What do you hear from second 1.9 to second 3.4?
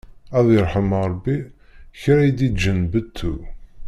kra i d-iǧǧan beṭṭu!